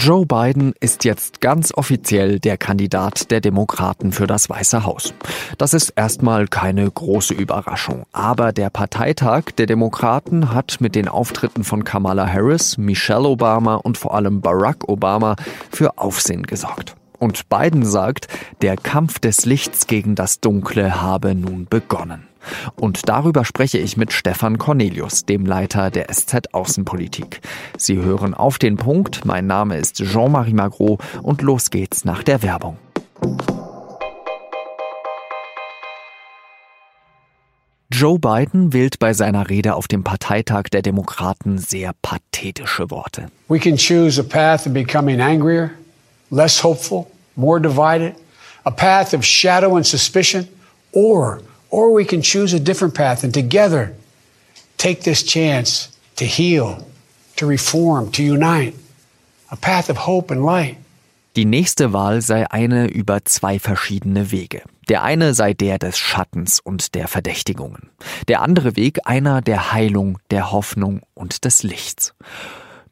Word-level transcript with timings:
Joe 0.00 0.24
Biden 0.24 0.74
ist 0.78 1.04
jetzt 1.04 1.40
ganz 1.40 1.72
offiziell 1.74 2.38
der 2.38 2.56
Kandidat 2.56 3.32
der 3.32 3.40
Demokraten 3.40 4.12
für 4.12 4.28
das 4.28 4.48
Weiße 4.48 4.84
Haus. 4.84 5.12
Das 5.58 5.74
ist 5.74 5.90
erstmal 5.96 6.46
keine 6.46 6.88
große 6.88 7.34
Überraschung. 7.34 8.04
Aber 8.12 8.52
der 8.52 8.70
Parteitag 8.70 9.46
der 9.56 9.66
Demokraten 9.66 10.54
hat 10.54 10.80
mit 10.80 10.94
den 10.94 11.08
Auftritten 11.08 11.64
von 11.64 11.82
Kamala 11.82 12.28
Harris, 12.32 12.78
Michelle 12.78 13.26
Obama 13.26 13.74
und 13.74 13.98
vor 13.98 14.14
allem 14.14 14.40
Barack 14.40 14.88
Obama 14.88 15.34
für 15.68 15.98
Aufsehen 15.98 16.44
gesorgt. 16.44 16.94
Und 17.18 17.48
Biden 17.48 17.84
sagt, 17.84 18.28
der 18.62 18.76
Kampf 18.76 19.18
des 19.18 19.46
Lichts 19.46 19.88
gegen 19.88 20.14
das 20.14 20.38
Dunkle 20.38 21.02
habe 21.02 21.34
nun 21.34 21.66
begonnen. 21.68 22.27
Und 22.76 23.08
darüber 23.08 23.44
spreche 23.44 23.78
ich 23.78 23.96
mit 23.96 24.12
Stefan 24.12 24.58
Cornelius, 24.58 25.24
dem 25.24 25.46
Leiter 25.46 25.90
der 25.90 26.12
SZ 26.12 26.52
Außenpolitik. 26.52 27.40
Sie 27.76 27.96
hören 27.96 28.34
auf 28.34 28.58
den 28.58 28.76
Punkt. 28.76 29.24
Mein 29.24 29.46
Name 29.46 29.76
ist 29.76 29.96
Jean-Marie 29.96 30.54
Magro 30.54 30.98
und 31.22 31.42
los 31.42 31.70
geht's 31.70 32.04
nach 32.04 32.22
der 32.22 32.42
Werbung. 32.42 32.78
Joe 37.90 38.18
Biden 38.18 38.72
wählt 38.72 38.98
bei 38.98 39.12
seiner 39.12 39.48
Rede 39.48 39.74
auf 39.74 39.88
dem 39.88 40.04
Parteitag 40.04 40.64
der 40.70 40.82
Demokraten 40.82 41.58
sehr 41.58 41.92
pathetische 42.02 42.90
Worte. 42.90 43.28
We 43.48 43.58
can 43.58 43.76
choose 43.76 44.20
a 44.20 44.22
path 44.22 44.66
of 44.66 44.72
becoming 44.72 45.20
angrier, 45.20 45.70
less 46.30 46.62
hopeful, 46.62 47.10
more 47.34 47.60
divided, 47.60 48.14
a 48.64 48.70
path 48.70 49.14
of 49.14 49.24
shadow 49.24 49.76
and 49.76 49.86
suspicion, 49.86 50.46
or 50.92 51.40
Or 51.70 51.92
we 51.92 52.04
can 52.04 52.22
choose 52.22 52.54
a 52.54 52.60
different 52.60 52.94
path 52.94 53.24
and 53.24 53.32
together 53.32 53.94
take 54.78 55.02
this 55.02 55.22
chance 55.22 55.88
to 56.16 56.24
heal, 56.24 56.86
to 57.36 57.46
reform, 57.46 58.10
to 58.12 58.22
unite. 58.22 58.74
A 59.50 59.56
path 59.56 59.90
of 59.90 60.06
hope 60.06 60.30
and 60.30 60.44
light. 60.44 60.76
Die 61.36 61.44
nächste 61.44 61.92
Wahl 61.92 62.20
sei 62.20 62.50
eine 62.50 62.88
über 62.88 63.24
zwei 63.24 63.58
verschiedene 63.58 64.32
Wege. 64.32 64.62
Der 64.88 65.02
eine 65.02 65.34
sei 65.34 65.54
der 65.54 65.78
des 65.78 65.98
Schattens 65.98 66.58
und 66.58 66.94
der 66.94 67.06
Verdächtigungen. 67.06 67.90
Der 68.26 68.40
andere 68.42 68.74
Weg 68.74 69.00
einer 69.04 69.40
der 69.40 69.72
Heilung, 69.72 70.18
der 70.30 70.50
Hoffnung 70.50 71.02
und 71.14 71.44
des 71.44 71.62
Lichts. 71.62 72.14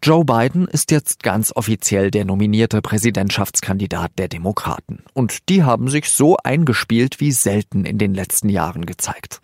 Joe 0.03 0.25
Biden 0.25 0.69
ist 0.69 0.91
jetzt 0.91 1.23
ganz 1.23 1.53
offiziell 1.55 2.11
der 2.11 2.25
nominierte 2.25 2.83
Präsidentschaftskandidat 2.83 4.13
der 4.19 4.29
Demokraten. 4.29 5.03
Und 5.15 5.49
die 5.49 5.63
haben 5.63 5.89
sich 5.89 6.11
so 6.11 6.37
eingespielt 6.43 7.21
wie 7.21 7.33
selten 7.33 7.85
in 7.85 7.99
den 7.99 8.15
letzten 8.15 8.49
Jahren 8.49 8.87
gezeigt. 8.87 9.41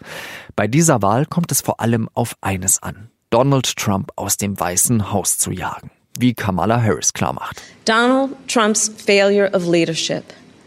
Bei 0.57 0.67
dieser 0.67 1.03
Wahl 1.03 1.27
kommt 1.27 1.53
es 1.53 1.61
vor 1.61 1.81
allem 1.81 2.09
auf 2.15 2.37
eines 2.41 2.83
an. 2.83 3.11
Donald 3.31 3.77
Trump 3.77 4.13
aus 4.17 4.37
dem 4.37 4.59
Weißen 4.59 5.11
Haus 5.13 5.39
zu 5.39 5.51
jagen. 5.53 5.91
Wie 6.19 6.35
Kamala 6.35 6.81
Harris 6.81 7.13
klarmacht. 7.13 7.63
Donald 7.85 8.33
Trumps 8.47 8.91
failure 9.05 9.51
of 9.55 9.67
leadership 9.67 10.25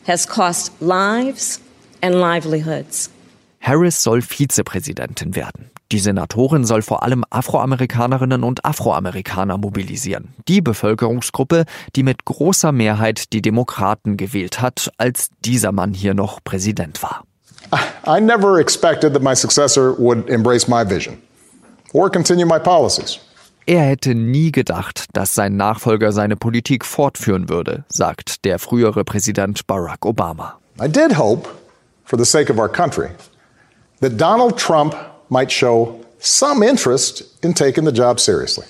has 0.07 0.27
cost 0.27 0.71
lives 0.79 1.61
and 2.01 2.15
livelihoods. 2.15 3.11
Harris 3.65 4.03
soll 4.03 4.21
Vizepräsidentin 4.21 5.35
werden. 5.35 5.71
Die 5.91 5.97
Senatorin 5.97 6.65
soll 6.65 6.83
vor 6.83 7.01
allem 7.01 7.23
Afroamerikanerinnen 7.31 8.43
und 8.43 8.63
Afroamerikaner 8.63 9.57
mobilisieren. 9.57 10.35
Die 10.47 10.61
Bevölkerungsgruppe, 10.61 11.65
die 11.95 12.03
mit 12.03 12.25
großer 12.25 12.71
Mehrheit 12.71 13.33
die 13.33 13.41
Demokraten 13.41 14.17
gewählt 14.17 14.61
hat, 14.61 14.91
als 14.99 15.29
dieser 15.43 15.71
Mann 15.71 15.95
hier 15.95 16.13
noch 16.13 16.43
Präsident 16.43 17.01
war. 17.01 17.23
I 18.07 18.21
never 18.21 18.59
expected 18.59 19.13
that 19.13 19.23
my 19.23 19.35
successor 19.35 19.97
would 19.97 20.29
embrace 20.29 20.67
my 20.67 20.87
vision 20.87 21.17
or 21.91 22.11
continue 22.11 22.45
my 22.45 22.59
policies. 22.59 23.19
Er 23.65 23.81
hätte 23.81 24.13
nie 24.13 24.51
gedacht, 24.51 25.05
dass 25.13 25.33
sein 25.33 25.57
Nachfolger 25.57 26.11
seine 26.11 26.35
Politik 26.35 26.85
fortführen 26.85 27.49
würde, 27.49 27.83
sagt 27.89 28.45
der 28.45 28.59
frühere 28.59 29.03
Präsident 29.03 29.65
Barack 29.65 30.05
Obama. 30.05 30.59
I 30.79 30.87
did 30.87 31.17
hope, 31.17 31.49
for 32.03 32.19
the 32.19 32.25
sake 32.25 32.53
of 32.53 32.59
our 32.59 32.69
country, 32.69 33.07
that 34.01 34.17
Donald 34.17 34.57
Trump 34.57 34.95
might 35.29 35.51
show 35.51 35.99
some 36.19 36.63
interest 36.63 37.23
in 37.43 37.53
taking 37.53 37.85
the 37.85 37.91
job 37.91 38.19
seriously. 38.19 38.65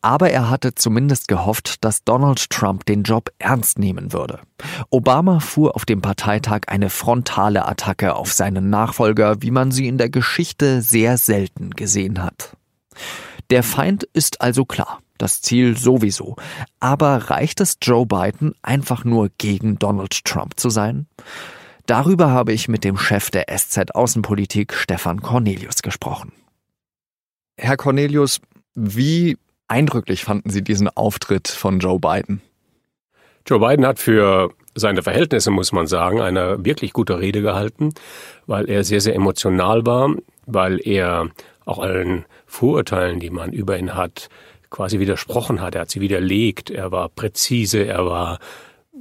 Aber 0.00 0.30
er 0.30 0.48
hatte 0.48 0.74
zumindest 0.74 1.26
gehofft, 1.26 1.84
dass 1.84 2.04
Donald 2.04 2.50
Trump 2.50 2.86
den 2.86 3.02
Job 3.02 3.30
ernst 3.38 3.78
nehmen 3.78 4.12
würde. 4.12 4.38
Obama 4.90 5.40
fuhr 5.40 5.74
auf 5.74 5.84
dem 5.84 6.00
Parteitag 6.00 6.62
eine 6.68 6.88
frontale 6.88 7.66
Attacke 7.66 8.14
auf 8.14 8.32
seinen 8.32 8.70
Nachfolger, 8.70 9.42
wie 9.42 9.50
man 9.50 9.72
sie 9.72 9.88
in 9.88 9.98
der 9.98 10.08
Geschichte 10.08 10.82
sehr 10.82 11.18
selten 11.18 11.70
gesehen 11.70 12.22
hat. 12.22 12.56
Der 13.50 13.62
Feind 13.62 14.04
ist 14.12 14.40
also 14.40 14.64
klar, 14.64 15.00
das 15.18 15.42
Ziel 15.42 15.76
sowieso. 15.76 16.36
Aber 16.78 17.30
reicht 17.30 17.60
es 17.60 17.78
Joe 17.82 18.06
Biden 18.06 18.54
einfach 18.62 19.04
nur 19.04 19.30
gegen 19.38 19.78
Donald 19.78 20.24
Trump 20.24 20.60
zu 20.60 20.70
sein? 20.70 21.06
Darüber 21.88 22.30
habe 22.30 22.52
ich 22.52 22.68
mit 22.68 22.84
dem 22.84 22.98
Chef 22.98 23.30
der 23.30 23.46
SZ 23.48 23.94
Außenpolitik, 23.94 24.74
Stefan 24.74 25.22
Cornelius, 25.22 25.80
gesprochen. 25.80 26.32
Herr 27.56 27.78
Cornelius, 27.78 28.42
wie 28.74 29.38
eindrücklich 29.68 30.22
fanden 30.22 30.50
Sie 30.50 30.62
diesen 30.62 30.90
Auftritt 30.90 31.48
von 31.48 31.78
Joe 31.78 31.98
Biden? 31.98 32.42
Joe 33.46 33.58
Biden 33.58 33.86
hat 33.86 33.98
für 34.00 34.52
seine 34.74 35.02
Verhältnisse, 35.02 35.50
muss 35.50 35.72
man 35.72 35.86
sagen, 35.86 36.20
eine 36.20 36.62
wirklich 36.62 36.92
gute 36.92 37.20
Rede 37.20 37.40
gehalten, 37.40 37.94
weil 38.46 38.68
er 38.68 38.84
sehr, 38.84 39.00
sehr 39.00 39.14
emotional 39.14 39.86
war, 39.86 40.14
weil 40.44 40.86
er 40.86 41.30
auch 41.64 41.78
allen 41.78 42.26
Vorurteilen, 42.44 43.18
die 43.18 43.30
man 43.30 43.54
über 43.54 43.78
ihn 43.78 43.94
hat, 43.94 44.28
quasi 44.68 44.98
widersprochen 44.98 45.62
hat. 45.62 45.74
Er 45.74 45.80
hat 45.80 45.90
sie 45.90 46.02
widerlegt. 46.02 46.68
Er 46.68 46.92
war 46.92 47.08
präzise, 47.08 47.86
er 47.86 48.04
war 48.04 48.40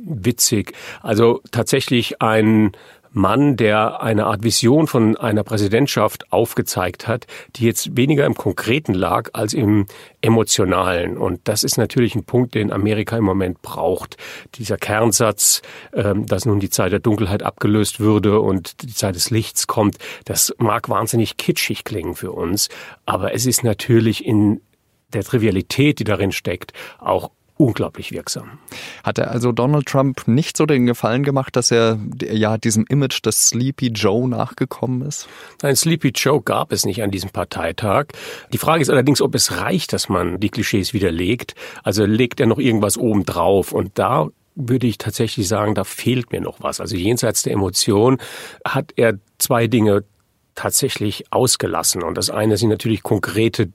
witzig. 0.06 0.74
Also 1.02 1.42
tatsächlich 1.52 2.22
ein 2.22 2.72
Mann, 3.18 3.58
der 3.58 4.02
eine 4.02 4.26
Art 4.26 4.44
Vision 4.44 4.88
von 4.88 5.18
einer 5.18 5.44
Präsidentschaft 5.44 6.32
aufgezeigt 6.32 7.08
hat, 7.08 7.26
die 7.56 7.66
jetzt 7.66 7.98
weniger 7.98 8.26
im 8.26 8.36
Konkreten 8.36 8.94
lag 8.94 9.32
als 9.34 9.54
im 9.54 9.86
Emotionalen. 10.22 11.18
Und 11.18 11.42
das 11.46 11.64
ist 11.64 11.78
natürlich 11.78 12.16
ein 12.16 12.26
Punkt, 12.26 12.56
den 12.56 12.72
Amerika 12.72 13.18
im 13.18 13.24
Moment 13.24 13.62
braucht. 13.62 14.18
Dieser 14.56 14.78
Kernsatz, 14.78 15.62
ähm, 15.94 16.26
dass 16.26 16.46
nun 16.46 16.60
die 16.60 16.70
Zeit 16.70 16.92
der 16.92 17.00
Dunkelheit 17.00 17.44
abgelöst 17.44 18.00
würde 18.00 18.40
und 18.40 18.84
die 18.84 18.94
Zeit 18.94 19.16
des 19.16 19.32
Lichts 19.32 19.68
kommt, 19.68 19.98
das 20.26 20.54
mag 20.60 20.90
wahnsinnig 20.90 21.38
kitschig 21.38 21.84
klingen 21.84 22.16
für 22.16 22.32
uns, 22.32 22.70
aber 23.06 23.34
es 23.34 23.46
ist 23.46 23.64
natürlich 23.64 24.26
in 24.26 24.62
der 25.14 25.24
Trivialität, 25.24 26.00
die 26.00 26.04
darin 26.04 26.32
steckt, 26.32 26.74
auch 27.00 27.32
unglaublich 27.58 28.12
wirksam. 28.12 28.60
Hat 29.04 29.18
er 29.18 29.32
also 29.32 29.52
Donald 29.52 29.88
Trump 29.88 30.28
nicht 30.28 30.58
so 30.58 30.66
den 30.66 30.86
Gefallen 30.86 31.24
gemacht, 31.24 31.56
dass 31.56 31.72
er 31.72 32.00
ja 32.22 32.58
diesem 32.58 32.86
Image 32.88 33.26
des 33.26 33.50
Sleepy 33.50 33.88
Joe 33.88 34.28
nachgekommen 34.28 35.02
ist? 35.02 35.28
Nein, 35.62 35.76
Sleepy 35.76 36.10
Joe 36.10 36.42
gab 36.42 36.72
es 36.72 36.86
nicht 36.86 37.02
an 37.02 37.12
diesem 37.12 37.32
Parteitag. 37.32 38.08
Die 38.54 38.58
Frage 38.58 38.82
ist 38.82 38.90
allerdings, 38.90 39.22
ob 39.22 39.36
es 39.36 39.60
reicht, 39.60 39.94
dass 39.94 40.10
man 40.10 40.40
die 40.40 40.50
Klischees 40.50 40.94
widerlegt. 40.94 41.56
Also 41.84 42.06
legt 42.06 42.40
er 42.40 42.46
noch 42.46 42.60
irgendwas 42.60 42.98
oben 42.98 43.26
drauf 43.26 43.74
und 43.74 43.92
da 43.96 44.28
würde 44.56 44.88
ich 44.88 44.98
tatsächlich 44.98 45.48
sagen, 45.48 45.76
da 45.76 45.84
fehlt 45.84 46.32
mir 46.32 46.42
noch 46.42 46.62
was. 46.62 46.82
Also 46.82 46.96
jenseits 46.96 47.44
der 47.44 47.54
Emotion 47.54 48.18
hat 48.66 48.92
er 48.96 49.20
zwei 49.38 49.68
Dinge 49.68 50.04
tatsächlich 50.56 51.32
ausgelassen. 51.32 52.02
Und 52.04 52.18
das 52.18 52.30
eine 52.30 52.58
sind 52.58 52.70
natürlich 52.70 53.04
konkrete 53.04 53.72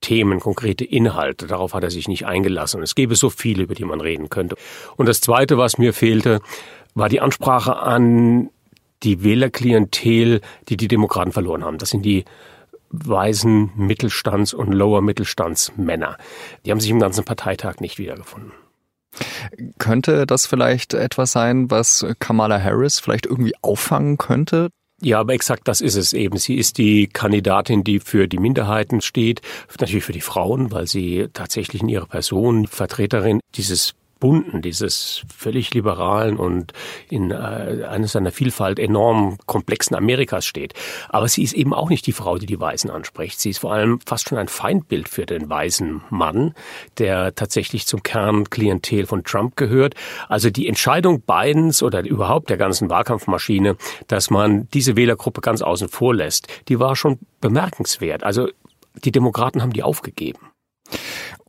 Themen, 0.00 0.40
konkrete 0.40 0.84
Inhalte. 0.84 1.46
Darauf 1.46 1.74
hat 1.74 1.82
er 1.82 1.90
sich 1.90 2.08
nicht 2.08 2.26
eingelassen. 2.26 2.82
Es 2.82 2.94
gäbe 2.94 3.16
so 3.16 3.30
viele, 3.30 3.64
über 3.64 3.74
die 3.74 3.84
man 3.84 4.00
reden 4.00 4.30
könnte. 4.30 4.56
Und 4.96 5.06
das 5.06 5.20
Zweite, 5.20 5.58
was 5.58 5.78
mir 5.78 5.92
fehlte, 5.92 6.40
war 6.94 7.08
die 7.08 7.20
Ansprache 7.20 7.76
an 7.76 8.50
die 9.02 9.22
Wählerklientel, 9.22 10.40
die 10.68 10.76
die 10.76 10.88
Demokraten 10.88 11.32
verloren 11.32 11.64
haben. 11.64 11.78
Das 11.78 11.90
sind 11.90 12.02
die 12.02 12.24
weißen 12.90 13.72
Mittelstands- 13.76 14.54
und 14.54 14.72
Lower-Mittelstandsmänner. 14.72 16.16
Die 16.64 16.70
haben 16.70 16.80
sich 16.80 16.90
im 16.90 17.00
ganzen 17.00 17.24
Parteitag 17.24 17.80
nicht 17.80 17.98
wiedergefunden. 17.98 18.52
Könnte 19.78 20.26
das 20.26 20.46
vielleicht 20.46 20.94
etwas 20.94 21.32
sein, 21.32 21.70
was 21.70 22.06
Kamala 22.18 22.62
Harris 22.62 23.00
vielleicht 23.00 23.26
irgendwie 23.26 23.54
auffangen 23.62 24.16
könnte? 24.16 24.70
Ja, 25.00 25.20
aber 25.20 25.32
exakt 25.32 25.68
das 25.68 25.80
ist 25.80 25.94
es 25.94 26.12
eben. 26.12 26.38
Sie 26.38 26.56
ist 26.56 26.76
die 26.76 27.06
Kandidatin, 27.06 27.84
die 27.84 28.00
für 28.00 28.26
die 28.26 28.38
Minderheiten 28.38 29.00
steht, 29.00 29.42
natürlich 29.80 30.04
für 30.04 30.12
die 30.12 30.20
Frauen, 30.20 30.72
weil 30.72 30.88
sie 30.88 31.28
tatsächlich 31.32 31.82
in 31.82 31.88
ihrer 31.88 32.06
Person 32.06 32.66
Vertreterin 32.66 33.40
dieses 33.54 33.94
bunten, 34.20 34.62
dieses 34.62 35.22
völlig 35.34 35.72
liberalen 35.74 36.36
und 36.36 36.72
in 37.08 37.30
äh, 37.30 37.84
eines 37.88 38.12
seiner 38.12 38.32
Vielfalt 38.32 38.78
enorm 38.78 39.38
komplexen 39.46 39.96
Amerikas 39.96 40.46
steht. 40.46 40.74
Aber 41.08 41.28
sie 41.28 41.42
ist 41.42 41.52
eben 41.52 41.74
auch 41.74 41.88
nicht 41.88 42.06
die 42.06 42.12
Frau, 42.12 42.38
die 42.38 42.46
die 42.46 42.60
Weißen 42.60 42.90
anspricht. 42.90 43.40
Sie 43.40 43.50
ist 43.50 43.58
vor 43.58 43.72
allem 43.72 44.00
fast 44.04 44.28
schon 44.28 44.38
ein 44.38 44.48
Feindbild 44.48 45.08
für 45.08 45.26
den 45.26 45.48
weißen 45.48 46.02
Mann, 46.10 46.54
der 46.98 47.34
tatsächlich 47.34 47.86
zum 47.86 48.02
Kernklientel 48.02 49.06
von 49.06 49.24
Trump 49.24 49.56
gehört. 49.56 49.94
Also 50.28 50.50
die 50.50 50.68
Entscheidung 50.68 51.22
Bidens 51.22 51.82
oder 51.82 52.04
überhaupt 52.04 52.50
der 52.50 52.56
ganzen 52.56 52.90
Wahlkampfmaschine, 52.90 53.76
dass 54.06 54.30
man 54.30 54.68
diese 54.74 54.96
Wählergruppe 54.96 55.40
ganz 55.40 55.62
außen 55.62 55.88
vor 55.88 56.14
lässt, 56.14 56.48
die 56.68 56.78
war 56.78 56.96
schon 56.96 57.18
bemerkenswert. 57.40 58.24
Also 58.24 58.48
die 59.04 59.12
Demokraten 59.12 59.62
haben 59.62 59.72
die 59.72 59.82
aufgegeben. 59.82 60.40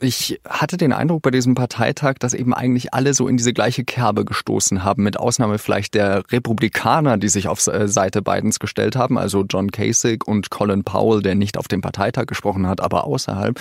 Ich 0.01 0.39
hatte 0.47 0.77
den 0.77 0.93
Eindruck 0.93 1.23
bei 1.23 1.31
diesem 1.31 1.55
Parteitag, 1.55 2.15
dass 2.19 2.33
eben 2.33 2.53
eigentlich 2.53 2.93
alle 2.93 3.13
so 3.13 3.27
in 3.27 3.35
diese 3.35 3.51
gleiche 3.51 3.83
Kerbe 3.83 4.23
gestoßen 4.23 4.83
haben, 4.83 5.03
mit 5.03 5.19
Ausnahme 5.19 5.57
vielleicht 5.57 5.93
der 5.93 6.23
Republikaner, 6.31 7.17
die 7.17 7.27
sich 7.27 7.49
auf 7.49 7.65
äh, 7.67 7.87
Seite 7.87 8.21
Bidens 8.21 8.59
gestellt 8.59 8.95
haben, 8.95 9.17
also 9.17 9.43
John 9.49 9.71
Kasich 9.71 10.25
und 10.25 10.49
Colin 10.51 10.85
Powell, 10.85 11.21
der 11.21 11.35
nicht 11.35 11.57
auf 11.57 11.67
dem 11.67 11.81
Parteitag 11.81 12.27
gesprochen 12.27 12.65
hat, 12.65 12.79
aber 12.79 13.03
außerhalb. 13.03 13.59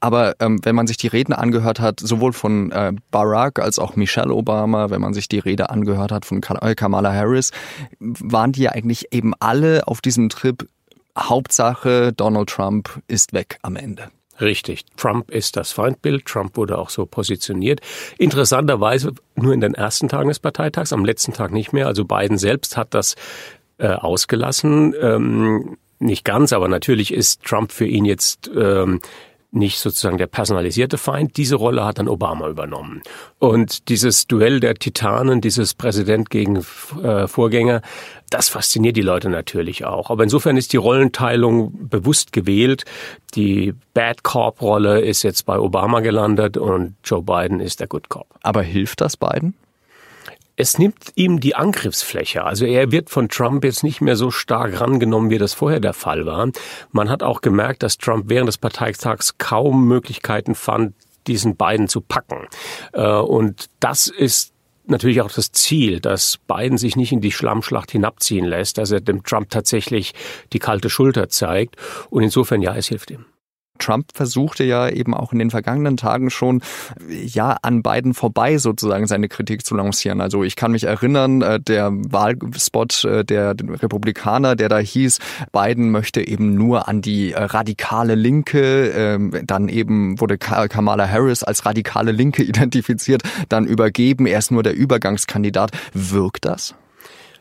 Aber 0.00 0.34
ähm, 0.40 0.60
wenn 0.62 0.74
man 0.74 0.86
sich 0.86 0.98
die 0.98 1.06
Reden 1.06 1.32
angehört 1.32 1.80
hat, 1.80 2.00
sowohl 2.00 2.34
von 2.34 2.70
äh, 2.70 2.92
Barack 3.10 3.58
als 3.58 3.78
auch 3.78 3.96
Michelle 3.96 4.34
Obama, 4.34 4.90
wenn 4.90 5.00
man 5.00 5.14
sich 5.14 5.28
die 5.28 5.38
Rede 5.38 5.70
angehört 5.70 6.12
hat 6.12 6.26
von 6.26 6.42
äh, 6.42 6.74
Kamala 6.74 7.14
Harris, 7.14 7.50
waren 7.98 8.52
die 8.52 8.62
ja 8.62 8.72
eigentlich 8.72 9.06
eben 9.12 9.32
alle 9.40 9.88
auf 9.88 10.02
diesem 10.02 10.28
Trip 10.28 10.68
Hauptsache 11.18 12.12
Donald 12.12 12.50
Trump 12.50 13.02
ist 13.08 13.32
weg 13.32 13.58
am 13.62 13.76
Ende. 13.76 14.10
Richtig. 14.40 14.84
Trump 14.96 15.30
ist 15.30 15.56
das 15.56 15.72
Feindbild. 15.72 16.26
Trump 16.26 16.56
wurde 16.56 16.78
auch 16.78 16.90
so 16.90 17.06
positioniert. 17.06 17.80
Interessanterweise 18.18 19.12
nur 19.34 19.52
in 19.52 19.60
den 19.60 19.74
ersten 19.74 20.08
Tagen 20.08 20.28
des 20.28 20.38
Parteitags, 20.38 20.92
am 20.92 21.04
letzten 21.04 21.32
Tag 21.32 21.52
nicht 21.52 21.72
mehr. 21.72 21.86
Also 21.86 22.04
Biden 22.04 22.38
selbst 22.38 22.76
hat 22.76 22.94
das 22.94 23.16
äh, 23.78 23.88
ausgelassen. 23.88 24.94
Ähm, 25.00 25.76
nicht 25.98 26.24
ganz, 26.24 26.52
aber 26.52 26.68
natürlich 26.68 27.12
ist 27.12 27.42
Trump 27.42 27.72
für 27.72 27.86
ihn 27.86 28.04
jetzt 28.04 28.50
ähm, 28.54 29.00
nicht 29.50 29.78
sozusagen 29.78 30.18
der 30.18 30.26
personalisierte 30.26 30.98
Feind. 30.98 31.36
Diese 31.36 31.56
Rolle 31.56 31.84
hat 31.84 31.98
dann 31.98 32.08
Obama 32.08 32.48
übernommen. 32.48 33.02
Und 33.38 33.88
dieses 33.88 34.26
Duell 34.26 34.60
der 34.60 34.74
Titanen, 34.74 35.40
dieses 35.40 35.74
Präsident 35.74 36.28
gegen 36.28 36.56
äh, 37.02 37.26
Vorgänger, 37.26 37.80
das 38.30 38.48
fasziniert 38.48 38.96
die 38.96 39.02
Leute 39.02 39.30
natürlich 39.30 39.84
auch. 39.84 40.10
Aber 40.10 40.22
insofern 40.22 40.56
ist 40.56 40.72
die 40.72 40.76
Rollenteilung 40.76 41.88
bewusst 41.88 42.32
gewählt. 42.32 42.84
Die 43.34 43.74
Bad 43.94 44.22
Cop-Rolle 44.22 45.00
ist 45.00 45.22
jetzt 45.22 45.46
bei 45.46 45.58
Obama 45.58 46.00
gelandet 46.00 46.56
und 46.56 46.96
Joe 47.04 47.22
Biden 47.22 47.60
ist 47.60 47.80
der 47.80 47.86
Good 47.86 48.10
Cop. 48.10 48.26
Aber 48.42 48.62
hilft 48.62 49.00
das 49.00 49.16
Biden? 49.16 49.54
Es 50.58 50.76
nimmt 50.76 51.12
ihm 51.14 51.38
die 51.38 51.54
Angriffsfläche. 51.54 52.42
Also 52.42 52.66
er 52.66 52.90
wird 52.90 53.10
von 53.10 53.28
Trump 53.28 53.62
jetzt 53.62 53.84
nicht 53.84 54.00
mehr 54.00 54.16
so 54.16 54.32
stark 54.32 54.80
rangenommen, 54.80 55.30
wie 55.30 55.38
das 55.38 55.54
vorher 55.54 55.78
der 55.78 55.92
Fall 55.92 56.26
war. 56.26 56.50
Man 56.90 57.08
hat 57.08 57.22
auch 57.22 57.42
gemerkt, 57.42 57.84
dass 57.84 57.96
Trump 57.96 58.24
während 58.26 58.48
des 58.48 58.58
Parteitags 58.58 59.38
kaum 59.38 59.86
Möglichkeiten 59.86 60.56
fand, 60.56 60.94
diesen 61.28 61.54
beiden 61.54 61.86
zu 61.86 62.00
packen. 62.00 62.48
Äh, 62.92 63.06
und 63.06 63.66
das 63.78 64.08
ist 64.08 64.52
natürlich 64.86 65.20
auch 65.20 65.30
das 65.30 65.52
Ziel, 65.52 66.00
dass 66.00 66.38
Biden 66.48 66.76
sich 66.76 66.96
nicht 66.96 67.12
in 67.12 67.20
die 67.20 67.30
Schlammschlacht 67.30 67.92
hinabziehen 67.92 68.44
lässt, 68.44 68.78
dass 68.78 68.90
er 68.90 69.00
dem 69.00 69.22
Trump 69.22 69.50
tatsächlich 69.50 70.12
die 70.52 70.58
kalte 70.58 70.90
Schulter 70.90 71.28
zeigt. 71.28 71.76
Und 72.10 72.24
insofern, 72.24 72.62
ja, 72.62 72.74
es 72.74 72.88
hilft 72.88 73.12
ihm. 73.12 73.26
Trump 73.78 74.06
versuchte 74.14 74.64
ja 74.64 74.88
eben 74.88 75.14
auch 75.14 75.32
in 75.32 75.38
den 75.38 75.50
vergangenen 75.50 75.96
Tagen 75.96 76.30
schon, 76.30 76.62
ja, 77.08 77.56
an 77.62 77.82
beiden 77.82 78.14
vorbei 78.14 78.58
sozusagen 78.58 79.06
seine 79.06 79.28
Kritik 79.28 79.64
zu 79.64 79.74
lancieren. 79.74 80.20
Also 80.20 80.44
ich 80.44 80.56
kann 80.56 80.72
mich 80.72 80.84
erinnern, 80.84 81.42
äh, 81.42 81.60
der 81.60 81.90
Wahlspot 81.92 83.04
äh, 83.04 83.24
der 83.24 83.54
Republikaner, 83.58 84.56
der 84.56 84.68
da 84.68 84.78
hieß, 84.78 85.18
Biden 85.52 85.90
möchte 85.90 86.26
eben 86.26 86.54
nur 86.54 86.88
an 86.88 87.02
die 87.02 87.32
äh, 87.32 87.42
radikale 87.42 88.14
Linke, 88.14 88.88
ähm, 88.88 89.32
dann 89.44 89.68
eben 89.68 90.20
wurde 90.20 90.38
Kamala 90.38 91.08
Harris 91.08 91.42
als 91.42 91.64
radikale 91.66 92.12
Linke 92.12 92.42
identifiziert, 92.48 93.22
dann 93.48 93.66
übergeben, 93.66 94.26
er 94.26 94.38
ist 94.38 94.50
nur 94.50 94.62
der 94.62 94.74
Übergangskandidat. 94.74 95.70
Wirkt 95.92 96.44
das? 96.44 96.74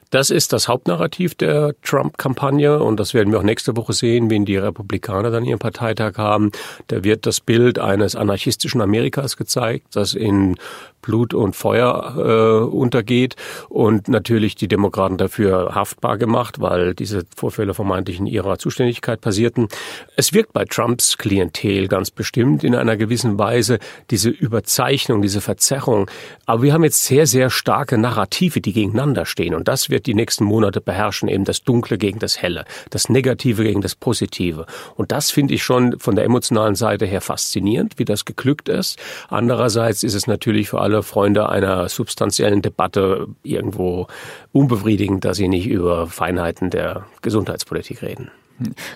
Das 0.09 0.30
ist 0.30 0.54
das 0.54 0.68
Hauptnarrativ 0.68 1.36
der 1.36 1.74
Trump-Kampagne 1.81 2.81
und 2.81 3.00
das 3.00 3.13
werden 3.13 3.31
wir 3.31 3.39
auch 3.39 3.44
nächste 3.44 3.75
Woche 3.75 3.94
sehen, 3.94 4.30
wenn 4.30 4.45
die 4.45 4.57
Republikaner 4.57 5.31
dann 5.31 5.44
ihren 5.44 5.59
Parteitag 5.59 6.18
haben. 6.18 6.51
Da 6.88 7.04
wird 7.04 7.25
das 7.25 7.42
Bild 7.42 7.77
eines 7.80 8.15
anarchistischen 8.15 8.81
Amerikas 8.81 9.36
gezeigt, 9.36 9.88
das 9.95 10.13
in 10.13 10.56
Blut 11.02 11.34
und 11.34 11.56
Feuer 11.56 12.16
äh, 12.18 12.66
untergeht 12.66 13.36
und 13.70 14.08
natürlich 14.08 14.56
die 14.56 14.68
Demokraten 14.68 15.18
dafür 15.18 15.74
haftbar 15.74 16.18
gemacht, 16.18 16.60
weil 16.60 16.94
diese 16.94 17.24
Vorfälle 17.36 17.74
vermeintlich 17.74 18.20
in 18.20 18.26
ihrer 18.26 18.60
Zuständigkeit 18.60 19.22
passierten. 19.22 19.68
Es 20.16 20.34
wirkt 20.34 20.54
bei 20.54 20.66
Trumps 20.66 21.18
Klientel 21.18 21.88
ganz 21.88 22.12
bestimmt 22.12 22.64
in 22.64 22.76
einer 22.76 22.98
gewissen 22.98 23.40
Weise 23.40 23.80
diese 24.10 24.30
Überzeichnung, 24.30 25.22
diese 25.22 25.42
Verzerrung. 25.42 26.10
Aber 26.46 26.64
wir 26.64 26.74
haben 26.74 26.84
jetzt 26.84 27.06
sehr, 27.06 27.28
sehr 27.28 27.50
starke 27.50 27.98
Narrative, 27.98 28.62
die 28.62 28.74
gegeneinander 28.74 29.26
stehen 29.26 29.54
und 29.54 29.68
das 29.68 29.90
wird 29.90 30.06
die 30.06 30.14
nächsten 30.14 30.44
Monate 30.44 30.82
beherrschen, 30.82 31.30
eben 31.30 31.46
das 31.46 31.64
Dunkle 31.64 31.98
gegen 31.98 32.20
das 32.20 32.42
Helle, 32.42 32.66
das 32.90 33.10
Negative 33.10 33.64
gegen 33.64 33.82
das 33.82 33.96
Positive. 33.96 34.66
Und 34.96 35.12
das 35.12 35.32
finde 35.32 35.54
ich 35.54 35.64
schon 35.64 36.00
von 36.00 36.16
der 36.16 36.26
emotionalen 36.26 36.76
Seite 36.76 37.06
her 37.06 37.22
faszinierend, 37.22 38.00
wie 38.00 38.06
das 38.06 38.26
geglückt 38.26 38.70
ist. 38.70 39.00
Andererseits 39.30 40.04
ist 40.04 40.14
es 40.14 40.28
natürlich 40.28 40.70
für 40.70 40.82
alle 40.88 41.04
Freunde 41.04 41.50
einer 41.50 41.89
substanziellen 41.89 42.62
Debatte 42.62 43.28
irgendwo 43.44 44.07
unbefriedigend, 44.54 45.25
dass 45.25 45.36
sie 45.36 45.50
nicht 45.50 45.68
über 45.68 46.07
Feinheiten 46.07 46.69
der 46.69 47.06
Gesundheitspolitik 47.22 48.01
reden. 48.01 48.31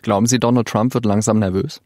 Glauben 0.01 0.25
Sie, 0.25 0.39
Donald 0.39 0.69
Trump 0.69 0.93
wird 0.93 1.05
langsam 1.05 1.39
nervös? 1.39 1.81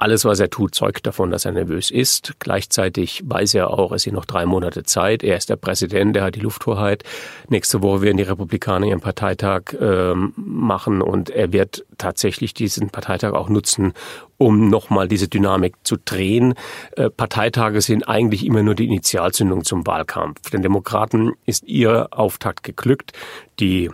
Alles, 0.00 0.24
was 0.24 0.40
er 0.40 0.48
tut, 0.48 0.74
zeugt 0.74 1.06
davon, 1.06 1.30
dass 1.30 1.44
er 1.44 1.52
nervös 1.52 1.90
ist. 1.90 2.32
Gleichzeitig 2.38 3.22
weiß 3.26 3.52
er 3.52 3.68
auch, 3.68 3.92
es 3.92 4.04
sind 4.04 4.14
noch 4.14 4.24
drei 4.24 4.46
Monate 4.46 4.82
Zeit. 4.82 5.22
Er 5.22 5.36
ist 5.36 5.50
der 5.50 5.56
Präsident, 5.56 6.16
er 6.16 6.24
hat 6.24 6.36
die 6.36 6.40
Lufthoheit. 6.40 7.04
Nächste 7.50 7.82
Woche 7.82 8.00
werden 8.00 8.16
die 8.16 8.22
Republikaner 8.22 8.86
ihren 8.86 9.02
Parteitag 9.02 9.74
äh, 9.78 10.14
machen 10.14 11.02
und 11.02 11.28
er 11.28 11.52
wird 11.52 11.84
tatsächlich 11.98 12.54
diesen 12.54 12.88
Parteitag 12.88 13.34
auch 13.34 13.50
nutzen, 13.50 13.92
um 14.38 14.70
nochmal 14.70 15.06
diese 15.06 15.28
Dynamik 15.28 15.74
zu 15.82 15.98
drehen. 16.02 16.54
Äh, 16.92 17.10
Parteitage 17.10 17.82
sind 17.82 18.08
eigentlich 18.08 18.46
immer 18.46 18.62
nur 18.62 18.74
die 18.74 18.86
Initialzündung 18.86 19.64
zum 19.64 19.86
Wahlkampf. 19.86 20.48
Den 20.48 20.62
Demokraten 20.62 21.32
ist 21.44 21.64
ihr 21.64 22.08
Auftakt 22.10 22.62
geglückt. 22.62 23.12
Die 23.58 23.90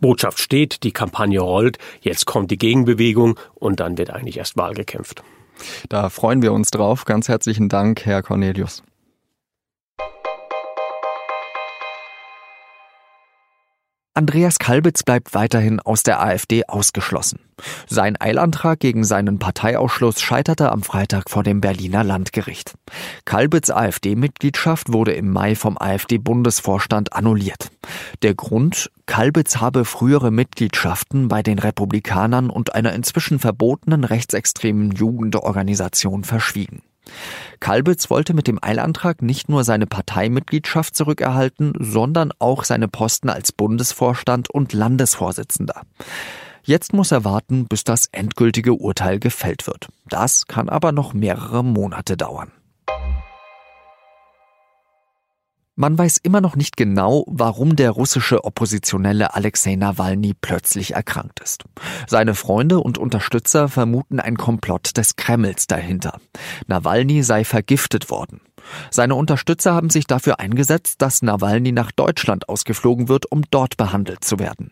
Botschaft 0.00 0.38
steht, 0.38 0.82
die 0.82 0.92
Kampagne 0.92 1.40
rollt, 1.40 1.78
jetzt 2.00 2.26
kommt 2.26 2.50
die 2.50 2.58
Gegenbewegung 2.58 3.38
und 3.54 3.80
dann 3.80 3.98
wird 3.98 4.10
eigentlich 4.10 4.38
erst 4.38 4.56
Wahl 4.56 4.74
gekämpft. 4.74 5.22
Da 5.88 6.08
freuen 6.10 6.42
wir 6.42 6.52
uns 6.52 6.70
drauf. 6.70 7.04
Ganz 7.04 7.28
herzlichen 7.28 7.68
Dank, 7.68 8.04
Herr 8.04 8.22
Cornelius. 8.22 8.82
Andreas 14.16 14.60
Kalbitz 14.60 15.02
bleibt 15.02 15.34
weiterhin 15.34 15.80
aus 15.80 16.04
der 16.04 16.22
AfD 16.22 16.64
ausgeschlossen. 16.66 17.40
Sein 17.88 18.16
Eilantrag 18.20 18.78
gegen 18.78 19.02
seinen 19.02 19.40
Parteiausschluss 19.40 20.20
scheiterte 20.20 20.70
am 20.70 20.84
Freitag 20.84 21.30
vor 21.30 21.42
dem 21.42 21.60
Berliner 21.60 22.04
Landgericht. 22.04 22.74
Kalbitz 23.24 23.70
AfD-Mitgliedschaft 23.70 24.92
wurde 24.92 25.14
im 25.14 25.32
Mai 25.32 25.56
vom 25.56 25.76
AfD-Bundesvorstand 25.76 27.12
annulliert. 27.12 27.72
Der 28.22 28.34
Grund, 28.34 28.92
Kalbitz 29.06 29.56
habe 29.56 29.84
frühere 29.84 30.30
Mitgliedschaften 30.30 31.26
bei 31.26 31.42
den 31.42 31.58
Republikanern 31.58 32.50
und 32.50 32.72
einer 32.76 32.92
inzwischen 32.92 33.40
verbotenen 33.40 34.04
rechtsextremen 34.04 34.92
Jugendorganisation 34.92 36.22
verschwiegen. 36.22 36.82
Kalbitz 37.60 38.10
wollte 38.10 38.34
mit 38.34 38.46
dem 38.46 38.58
Eilantrag 38.62 39.22
nicht 39.22 39.48
nur 39.48 39.64
seine 39.64 39.86
Parteimitgliedschaft 39.86 40.96
zurückerhalten, 40.96 41.72
sondern 41.78 42.32
auch 42.38 42.64
seine 42.64 42.88
Posten 42.88 43.28
als 43.28 43.52
Bundesvorstand 43.52 44.50
und 44.50 44.72
Landesvorsitzender. 44.72 45.82
Jetzt 46.62 46.94
muss 46.94 47.12
er 47.12 47.24
warten, 47.24 47.66
bis 47.66 47.84
das 47.84 48.08
endgültige 48.10 48.72
Urteil 48.72 49.18
gefällt 49.18 49.66
wird. 49.66 49.88
Das 50.08 50.46
kann 50.46 50.68
aber 50.68 50.92
noch 50.92 51.12
mehrere 51.12 51.62
Monate 51.62 52.16
dauern. 52.16 52.50
Man 55.76 55.98
weiß 55.98 56.18
immer 56.18 56.40
noch 56.40 56.54
nicht 56.54 56.76
genau, 56.76 57.24
warum 57.26 57.74
der 57.74 57.90
russische 57.90 58.44
Oppositionelle 58.44 59.34
Alexei 59.34 59.74
Nawalny 59.74 60.32
plötzlich 60.40 60.94
erkrankt 60.94 61.40
ist. 61.40 61.64
Seine 62.06 62.36
Freunde 62.36 62.78
und 62.78 62.96
Unterstützer 62.96 63.68
vermuten 63.68 64.20
ein 64.20 64.36
Komplott 64.36 64.96
des 64.96 65.16
Kremls 65.16 65.66
dahinter. 65.66 66.20
Nawalny 66.68 67.24
sei 67.24 67.44
vergiftet 67.44 68.08
worden. 68.08 68.40
Seine 68.90 69.16
Unterstützer 69.16 69.74
haben 69.74 69.90
sich 69.90 70.06
dafür 70.06 70.38
eingesetzt, 70.38 71.02
dass 71.02 71.22
Nawalny 71.22 71.72
nach 71.72 71.90
Deutschland 71.90 72.48
ausgeflogen 72.48 73.08
wird, 73.08 73.30
um 73.30 73.42
dort 73.50 73.76
behandelt 73.76 74.22
zu 74.22 74.38
werden. 74.38 74.70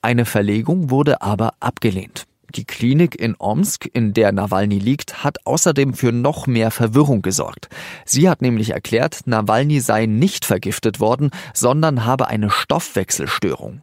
Eine 0.00 0.26
Verlegung 0.26 0.90
wurde 0.90 1.22
aber 1.22 1.54
abgelehnt. 1.58 2.28
Die 2.54 2.64
Klinik 2.64 3.14
in 3.18 3.34
Omsk, 3.38 3.88
in 3.92 4.12
der 4.12 4.32
Nawalny 4.32 4.78
liegt, 4.78 5.24
hat 5.24 5.44
außerdem 5.46 5.94
für 5.94 6.12
noch 6.12 6.46
mehr 6.46 6.70
Verwirrung 6.70 7.22
gesorgt. 7.22 7.68
Sie 8.04 8.28
hat 8.28 8.42
nämlich 8.42 8.70
erklärt, 8.70 9.22
Nawalny 9.26 9.80
sei 9.80 10.06
nicht 10.06 10.44
vergiftet 10.44 11.00
worden, 11.00 11.30
sondern 11.54 12.04
habe 12.04 12.28
eine 12.28 12.50
Stoffwechselstörung. 12.50 13.82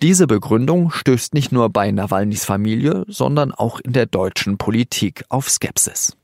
Diese 0.00 0.28
Begründung 0.28 0.92
stößt 0.92 1.34
nicht 1.34 1.50
nur 1.50 1.70
bei 1.70 1.90
Nawalnys 1.90 2.44
Familie, 2.44 3.04
sondern 3.08 3.50
auch 3.52 3.80
in 3.80 3.92
der 3.92 4.06
deutschen 4.06 4.56
Politik 4.56 5.24
auf 5.28 5.50
Skepsis. 5.50 6.17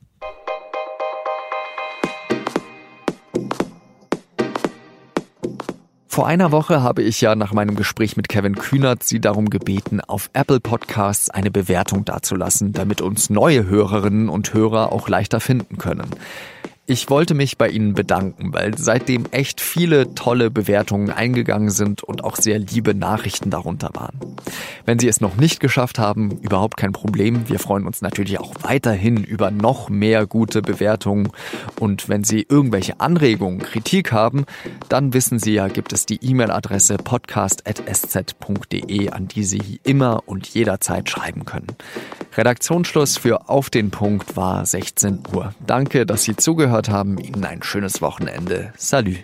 Vor 6.15 6.29
einer 6.29 6.53
Woche 6.53 6.81
habe 6.81 7.03
ich 7.03 7.21
ja 7.21 7.35
nach 7.35 7.53
meinem 7.53 7.75
Gespräch 7.75 8.17
mit 8.17 8.29
Kevin 8.29 8.55
Kühnert 8.55 9.03
Sie 9.03 9.21
darum 9.21 9.51
gebeten, 9.51 10.01
auf 10.01 10.31
Apple 10.33 10.61
Podcasts 10.61 11.29
eine 11.29 11.51
Bewertung 11.51 12.05
dazulassen, 12.05 12.73
damit 12.73 13.01
uns 13.01 13.31
neue 13.31 13.67
Hörerinnen 13.67 14.29
und 14.29 14.55
Hörer 14.55 14.93
auch 14.93 15.09
leichter 15.09 15.41
finden 15.41 15.77
können. 15.77 16.09
Ich 16.87 17.09
wollte 17.09 17.33
mich 17.33 17.57
bei 17.57 17.71
Ihnen 17.71 17.95
bedanken, 17.95 18.53
weil 18.53 18.77
seitdem 18.77 19.25
echt 19.31 19.63
viele 19.63 20.15
tolle 20.15 20.51
Bewertungen 20.51 21.09
eingegangen 21.09 21.71
sind 21.71 22.03
und 22.03 22.23
auch 22.23 22.37
sehr 22.37 22.59
liebe 22.59 22.95
Nachrichten 22.95 23.49
darunter 23.49 23.89
waren. 23.95 24.19
Wenn 24.85 24.99
Sie 24.99 25.09
es 25.09 25.23
noch 25.23 25.37
nicht 25.37 25.61
geschafft 25.61 25.99
haben, 25.99 26.33
überhaupt 26.43 26.77
kein 26.77 26.93
Problem. 26.93 27.49
Wir 27.49 27.59
freuen 27.59 27.87
uns 27.87 28.03
natürlich 28.03 28.39
auch 28.39 28.53
weiterhin 28.61 29.25
über 29.25 29.51
noch 29.51 29.89
mehr 29.89 30.27
gute 30.27 30.61
Bewertungen. 30.61 31.31
Und 31.81 32.11
wenn 32.11 32.23
Sie 32.23 32.45
irgendwelche 32.47 33.01
Anregungen, 33.01 33.61
Kritik 33.61 34.13
haben, 34.13 34.45
dann 34.91 35.15
wissen 35.15 35.39
Sie 35.39 35.55
ja, 35.55 35.69
gibt 35.69 35.95
es 35.95 36.05
die 36.05 36.23
E-Mail-Adresse 36.23 36.99
podcast.sz.de, 36.99 39.09
an 39.09 39.27
die 39.27 39.45
Sie 39.45 39.81
immer 39.85 40.25
und 40.27 40.49
jederzeit 40.49 41.09
schreiben 41.09 41.47
können. 41.47 41.69
Redaktionsschluss 42.37 43.17
für 43.17 43.49
Auf 43.49 43.71
den 43.71 43.91
Punkt 43.91 44.37
war 44.37 44.67
16 44.67 45.21
Uhr. 45.33 45.55
Danke, 45.67 46.05
dass 46.05 46.25
Sie 46.25 46.37
zugehört 46.37 46.74
haben. 46.89 47.19
Ihnen 47.19 47.45
ein 47.45 47.63
schönes 47.63 48.03
Wochenende. 48.03 48.73
Salü. 48.77 49.19